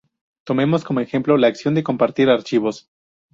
[0.47, 2.89] Tomemos como ejemplo la acción de compartir archivos.